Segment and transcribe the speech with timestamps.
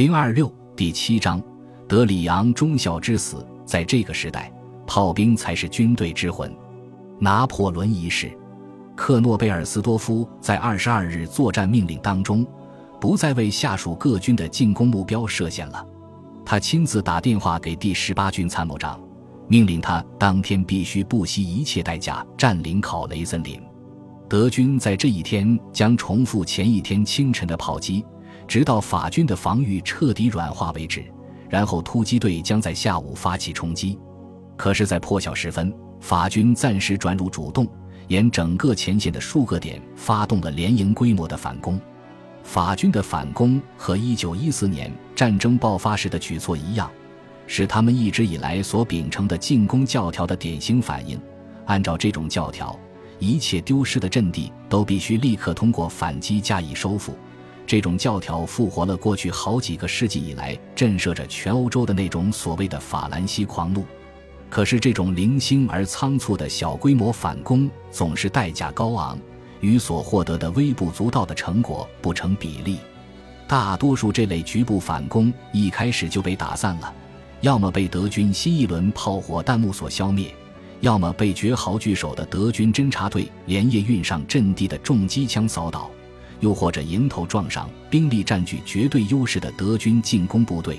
[0.00, 1.42] 零二六第七章，
[1.86, 3.46] 德里昂中校之死。
[3.66, 4.50] 在这个时代，
[4.86, 6.50] 炮兵才是军队之魂。
[7.18, 8.32] 拿破仑一世，
[8.96, 12.46] 克诺贝尔斯多夫在二十二日作战命令当中，
[12.98, 15.86] 不再为下属各军的进攻目标设限了。
[16.46, 18.98] 他亲自打电话给第十八军参谋长，
[19.48, 23.60] 命令他当天必须不惜一切代价占领考雷森林。
[24.30, 28.02] 德军在这一天将重复前一天清晨的炮击。
[28.50, 31.04] 直到法军的防御彻底软化为止，
[31.48, 33.96] 然后突击队将在下午发起冲击。
[34.56, 37.64] 可是，在破晓时分，法军暂时转入主动，
[38.08, 41.80] 沿整个前线的数个点发动了连营规模的反攻。
[42.42, 46.90] 法军的反攻和1914年战争爆发时的举措一样，
[47.46, 51.16] 是他们一直以来所秉承的进攻教条的典型反应。
[51.66, 52.76] 按照这种教条，
[53.20, 57.14] 一切丢失的阵地都必须立刻通过反击加以收复。
[57.70, 63.84] 这种教条复活了过去好几个世纪以来震慑着全欧洲的那种所谓的法兰西狂怒，
[64.48, 69.16] 可是这种零星而仓促的小规模反攻总是代价高昂，
[69.60, 72.78] 与所获得的微不足道的成果不成比例。
[73.46, 76.92] 大多数这类局部反攻一开始就被打散了，
[77.40, 80.34] 要么被德军新一轮炮火弹幕所消灭，
[80.80, 85.88] 要么被绝好据守的德军侦察队连夜运上阵地的重机枪扫倒。
[86.40, 90.78] 又或者迎头撞上兵力占据绝对优势的德军进攻部队，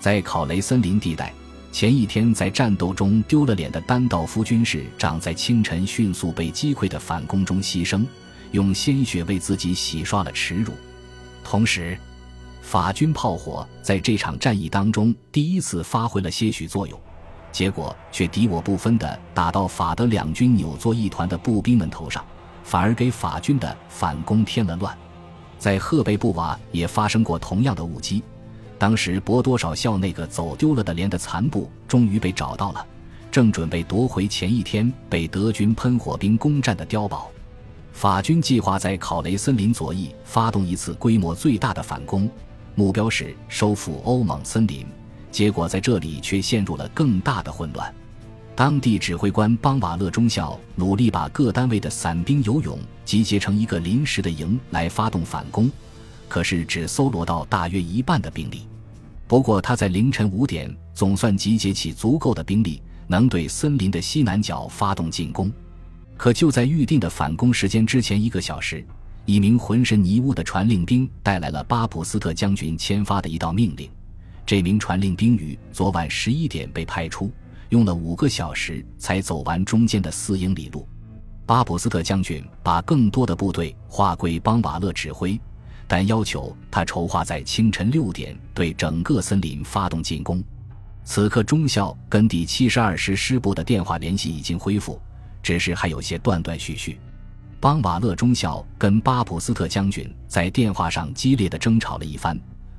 [0.00, 1.32] 在考雷森林地带，
[1.70, 8.04] 前一天在战斗中丢了脸的丹道夫军士长在清晨迅速被击溃的反攻中牺牲，
[8.52, 10.72] 用鲜血为自己洗刷了耻辱。
[11.44, 11.96] 同时，
[12.62, 16.98] 法军炮火在这场战役当中第一次发挥了些许作用，
[17.52, 22.24] 结果却敌我不分地打到法德两军扭作一团的步兵们头上。
[22.66, 24.92] 反而给法军的反攻添了乱，
[25.56, 28.24] 在赫贝布瓦也发生过同样的误击。
[28.76, 32.84] 当时博多少校那个走丢了的连的残部终于被找到了，
[33.30, 37.30] 正准备夺回前一天被德军喷火兵攻占的碉堡。
[37.92, 42.28] 法军计划在考雷森林左翼发动一次规模最大的反攻，
[42.74, 44.84] 目标是收复欧蒙森林，
[45.30, 47.94] 结果在这里却陷入了更大的混乱。
[48.56, 55.70] 当地指挥官邦瓦勒中校努力把各单位的散兵游勇集结成一个临时的营来发动反攻，
[56.26, 58.66] 可是只搜罗到大约一半的兵力。
[59.26, 65.52] 不过他在凌晨五点总算集结起足够的兵力，能对森林的西南角发动进攻。
[66.16, 68.82] 可就在预定的反攻时间之前一个小时，
[69.26, 73.86] 一名浑身泥污的传令兵带来了巴普斯特将军签发的一道命令。
[74.46, 77.30] 这名传令兵于昨晚十一点被派出。
[77.68, 80.86] 用了五个小时才走完中间的四英里路。
[81.44, 85.40] 巴普斯特将军把更多的部队划归邦瓦勒指挥，
[85.86, 90.42] 但要求他筹划在清晨六点对整个森林发动进攻。
[91.04, 95.00] 此刻，中校跟第七十二师师部的电话联系已经恢复，
[95.40, 96.98] 只是还有些断断续续。
[97.60, 102.36] 邦瓦勒中校跟巴普斯特将军在电话上激烈的争吵了一番，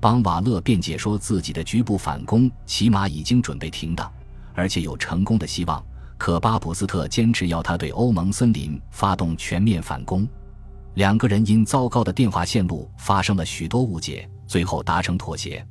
[0.00, 4.10] 邦瓦勒辩解说自己的局部反攻起码已经准备停当。
[4.54, 5.84] 而且有成功的希望，
[6.18, 10.28] 可巴普斯特坚持要他对欧盟森林发动全面反攻。
[10.94, 15.64] 两个人因糟糕的电话线路发生了许多误解，最后达成妥协。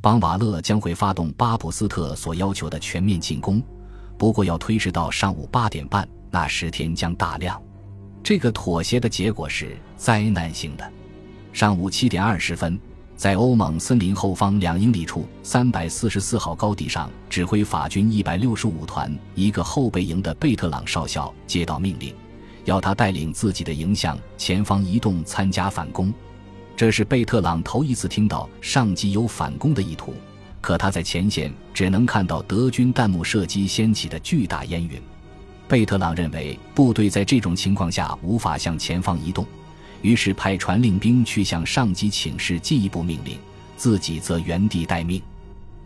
[0.00, 3.62] 邦瓦勒将会发动巴普斯特所要求的全面进攻，
[4.18, 7.58] 不过要推迟到上午八点半，那时天将大亮。
[8.22, 10.92] 这个妥协的结果是灾难性的。
[11.52, 12.78] 上午七点二十分。
[13.24, 22.14] 在欧蒙森林后方两英里处，三百四十四号高地上，指挥法军一百六十五团一个后备营的贝特朗少校接到命令，
[22.66, 26.12] 要他带领自己的营向前方移动，参加反攻。
[26.76, 30.12] 这是贝特朗头一次听到上级有反攻的意图，
[30.60, 35.00] 可他在前线只能看到德军弹幕射击掀起的巨大烟云。
[35.66, 39.46] 贝特朗认为部队在这种情况下无法向前方移动。
[40.04, 43.38] 于是派传令兵去向上级请示进一步命令，
[43.74, 45.20] 自己则原地待命。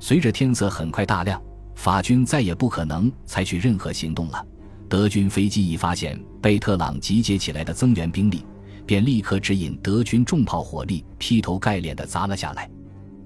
[0.00, 1.40] 随着天色很快大亮，
[1.74, 4.42] 法军再也不可能采取任何行动了。
[4.88, 8.42] 德军飞机一发现贝特朗集结起来的增援兵力，
[8.86, 12.70] 便立刻指引德军重炮火力劈头盖脸地砸了下来。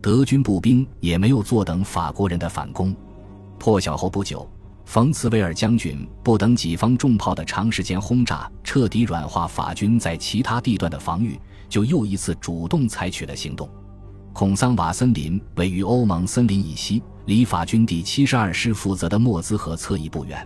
[0.02, 2.92] 德军步兵也没有坐等法国人的反攻。
[3.60, 4.44] 破晓后不久。
[4.90, 13.70] 冯茨维尔将军不等己方重炮的长时间轰炸彻底软化法军在其他地段的防御，就又一次主动采取了行动。
[14.32, 20.44] 孔桑瓦森林位于欧盟森林以西，离法军第七十二师负责的莫兹河侧翼不远。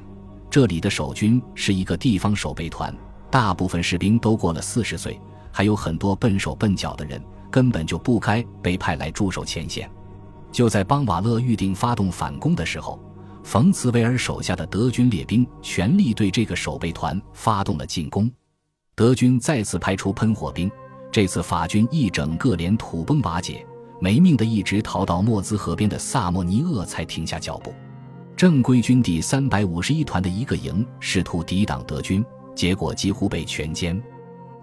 [0.51, 2.95] 这里的守军是一个地方守备团，
[3.31, 5.19] 大部分士兵都过了四十岁，
[5.51, 7.19] 还有很多笨手笨脚的人，
[7.51, 9.91] 根本就不该被派来驻守前线。
[10.53, 13.01] 就在邦瓦勒预定发动反攻的时候，
[13.45, 18.29] 冯茨维尔手下的德军列兵全力对这个守备团发动了进攻。
[18.97, 20.69] 德军再次派出喷火兵，
[21.13, 23.65] 这次法军一整个连土崩瓦解，
[24.01, 27.73] 没命的一直逃到莫兹河边的萨莫尼厄才停下脚步。
[28.35, 32.25] 正规军第三百五十一团的一个营试图抵挡德军，
[32.57, 34.01] 结果几乎被全歼。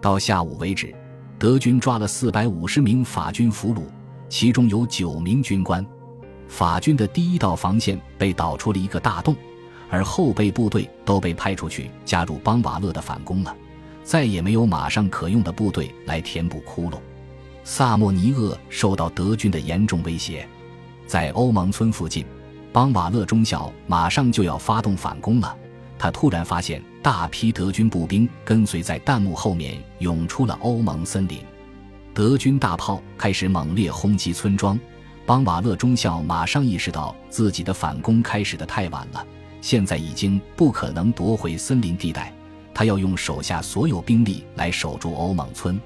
[0.00, 0.92] 到下午为止，
[1.38, 3.84] 德军抓了四百五十名法军俘虏，
[4.28, 5.86] 其中有九名军官。
[6.52, 9.34] 法军的第一道防线被捣出了一个大洞，
[9.88, 13.56] 而后备部队都被派出去加入邦瓦勒的反攻了，
[14.04, 16.98] 再也没有马上可用的部队来填补窟窿。
[17.64, 20.46] 萨莫尼厄受到德军的严重威胁，
[21.06, 22.26] 在欧蒙村附近，
[22.70, 25.56] 邦瓦勒中校马上就要发动反攻了。
[25.98, 31.38] 他突然发现大批德军步兵跟随在弹幕后面涌出了欧蒙森林，
[32.12, 34.78] 德军大炮开始猛烈轰击村庄。
[35.24, 39.24] 邦瓦勒中校马上意识到自己的反攻开始的太晚了，
[39.60, 42.32] 现在已经不可能夺回森林地带，
[42.74, 45.80] 他要用手下所有兵力来守住欧蒙村。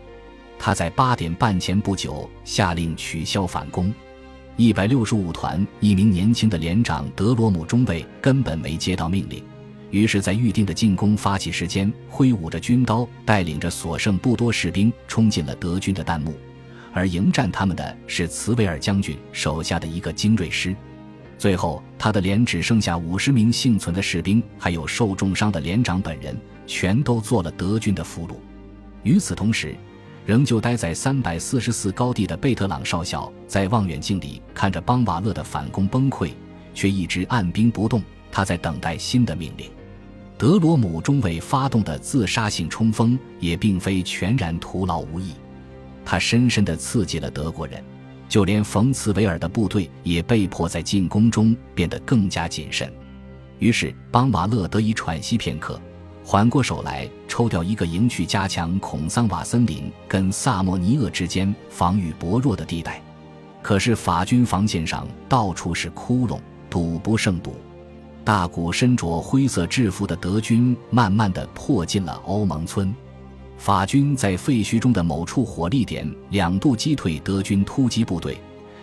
[0.59, 3.93] 他在八点半前不久下令取消反攻。
[4.57, 9.45] 一百六十五团一名年轻的连长德罗姆中尉根本没接到命令，
[9.91, 16.35] 于是，在预定的进攻发起时间，挥舞着军刀，带领着所剩不多士兵冲进了德军的弹幕。
[16.97, 20.75] 而迎战他们的是茨维尔将军手下的一个精锐师，
[21.37, 26.35] 最后他的连只剩下五十名幸存的士兵，还有受重伤的连长本人，
[26.67, 28.37] 全都做了德军的俘虏。
[29.03, 29.77] 与此同时，
[30.25, 36.31] 仍旧待在三百四十四高地的贝特朗少校，在望远镜里看着邦瓦勒的反攻崩溃，
[36.73, 38.03] 却一直按兵不动。
[38.33, 39.71] 他在等待新的命令。
[40.39, 45.35] 德罗姆中尉发动的自杀性冲锋也并非全然徒劳无益。
[46.07, 47.85] 他深深地刺激了德国人，
[48.29, 52.91] 就连冯茨维尔的部队也被迫在进攻中变得更加谨慎。
[53.59, 55.81] 于是邦瓦勒得以喘息片刻，
[56.25, 63.03] 缓过手来，抽调一个营去加强孔桑瓦森林跟萨莫尼厄之间防御薄弱的地带。
[63.61, 66.39] 可是法军防线上到处是窟窿，
[66.71, 67.57] 堵不胜堵。
[68.25, 72.95] 大股身着灰色制服的德军慢慢地迫近了欧蒙村。
[73.59, 78.39] 法军在废墟中的某处火力点两度击退德军突击部队，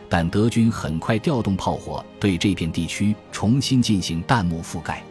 [0.10, 5.02] 但德军很快调动炮火对这片地区重新进行弹幕覆盖。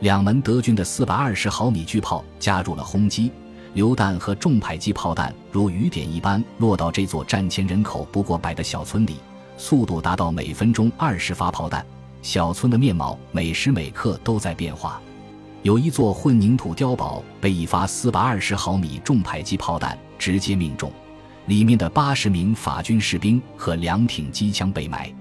[0.00, 3.32] 两门德军的四百二十毫米巨炮加入了轰击，
[3.74, 9.16] 榴弹和重迫击炮弹如雨点一般落到这座战前人口不过百的小村里，
[9.56, 11.84] 速度达到每分钟二十发炮弹。
[12.20, 15.00] 小村的面貌每时每刻都在变化。
[15.68, 20.90] 有一座混凝土碉堡被一发四百二十毫米重迫击炮弹直接命中，
[21.44, 25.12] 里面的八十名法军士兵和两挺机枪被埋。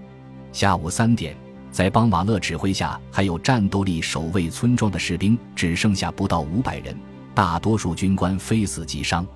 [0.53, 1.35] 下午三点，
[1.69, 6.97] 在邦瓦勒指挥下，还有战斗力守卫村庄的士兵只剩下不到五百人，
[7.35, 9.27] 大多数军官非死即伤。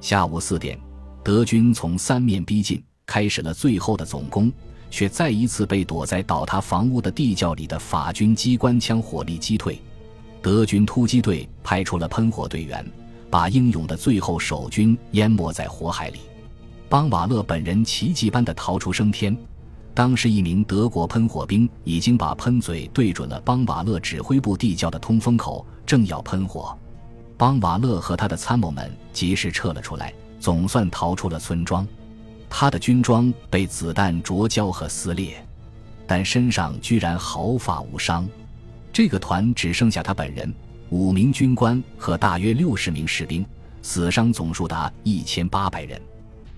[0.00, 0.76] 下午四点，
[1.22, 4.52] 德军从三面逼近，开始了最后的总攻，
[4.90, 9.80] 却再一次被躲在倒塌房屋的地窖里的法军机关枪火力击退。
[10.40, 12.84] 德军突击队派出了喷火队员，
[13.30, 16.20] 把英勇的最后守军淹没在火海里。
[16.88, 19.36] 邦瓦勒本人奇迹般的逃出升天。
[19.94, 26.76] 当时，一名德国喷火兵已经把喷嘴对准了邦瓦勒指挥部地窖的通风口，正要喷火。
[27.36, 31.86] 邦瓦勒和他的参谋们及时撤了出来，总算逃出了村庄。
[32.48, 35.44] 他的军装被子弹灼焦和撕裂，
[36.06, 38.26] 但身上居然毫发无伤。
[38.98, 40.52] 这个团只剩下他本人、
[40.90, 43.46] 五名军官和大约六十名士兵，
[43.80, 46.02] 死伤总数达一千八百人。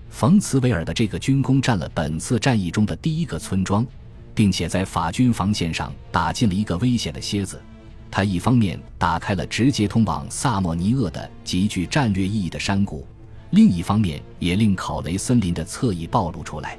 [0.09, 3.85] 冯茨维尔的这个军功占了本次战役中的第一个村庄，
[4.33, 7.61] 并且在法军防线上打进了一个危险的楔子。
[8.09, 13.05] 他一方面打开了直接通往萨莫尼厄的极具战略意义的山谷，
[13.51, 16.75] 另一方面也令考雷森林的侧翼暴露出来。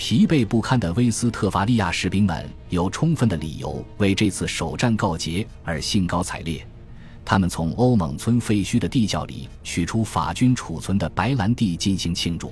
[0.00, 6.66] 疲惫不堪的威斯特伐利亚士兵们有充分的理由为这次首战告捷而兴高采烈。
[7.22, 12.50] 他们从欧蒙村废墟的地窖里取出法军储存的白兰地进行庆祝。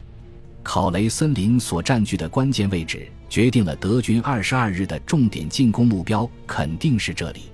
[0.62, 7.44] 考雷森林所占据的关键位置决定了德军二十二日的重点进攻目标肯定是这里。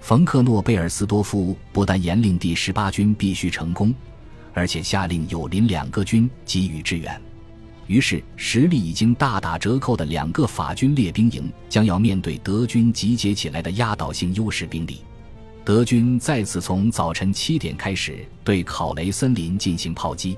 [0.00, 3.94] 冯克诺贝尔斯多夫不但严令第十八军必须成功，
[4.54, 7.20] 而且下令友邻两个军给予支援。
[7.86, 15.02] 于是，实力已经大打折扣的两个法军列兵营将要面对德军集结起来的压倒性优势兵力。
[15.64, 20.36] 德军再次从早晨七点开始对考雷森林进行炮击。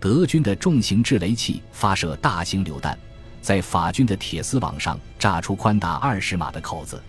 [0.00, 2.98] 德军的重型制雷器发射大型榴弹，
[3.42, 7.02] 在法军的铁丝网上炸出宽达二十码的口子。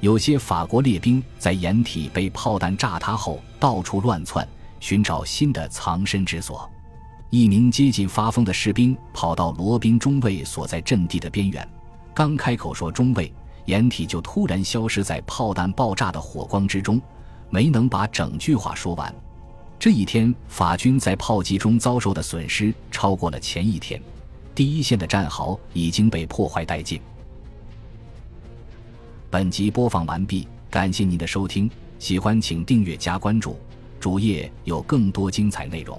[0.00, 4.46] 有些法国列兵在掩体被炮弹炸塌后，到处乱窜，
[4.80, 6.68] 寻找新的藏身之所。
[7.34, 11.66] 一名接近发疯的士兵跑到罗宾中尉所在阵地的边缘，
[12.12, 13.32] 刚开口说“中尉”，
[13.64, 17.00] 掩体就突然消失在炮弹爆炸的火光之中，
[17.48, 19.14] 没能把整句话说完。
[19.78, 23.98] 这一天，法军在炮击中遭受的损失超过了前一天，
[24.54, 27.00] 第一线的战壕已经被破坏殆尽。
[29.30, 33.56] 本集播放完毕，感谢您的收听，喜欢请订阅加关注，
[33.98, 35.98] 主页有更多精彩内容。